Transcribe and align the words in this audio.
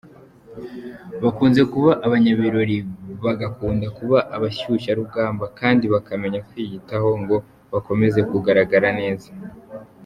Bakunze 1.23 1.61
kuba 1.73 1.91
abanyabirori, 2.05 2.77
bagakunda 3.25 3.87
kuba 3.97 4.17
abashyushya 4.35 4.91
rugamba 4.99 5.45
kandi 5.59 5.85
bakamenya 5.93 6.39
kwiyitaho 6.47 7.09
ngo 7.21 7.35
bakomeze 7.73 8.19
kugaragara 8.29 8.89
neza. 8.99 9.29